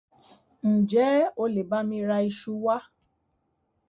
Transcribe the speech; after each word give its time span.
Ǹjẹ́ 0.75 1.27
olè 1.41 1.61
bá 1.69 1.79
mi 1.87 1.97
ra 2.09 2.17
iṣu 2.29 2.51
wá? 2.65 2.77